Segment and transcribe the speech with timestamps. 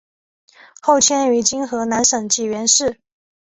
[0.81, 2.99] 后迁于今河南省济源市。